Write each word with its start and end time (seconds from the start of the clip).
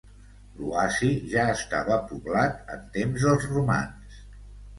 L'oasi 0.61 1.09
ja 1.33 1.43
estava 1.57 1.99
poblat 2.13 2.73
en 2.77 2.81
temps 2.97 3.27
dels 3.27 3.47
romans. 3.53 4.19